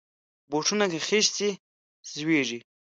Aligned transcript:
بوټونه 0.51 0.85
که 0.91 0.99
خیشت 1.07 1.31
شي، 1.37 1.49
زویږي. 2.15 2.59